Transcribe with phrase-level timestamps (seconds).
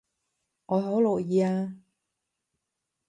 [0.65, 1.75] 我好樂意啊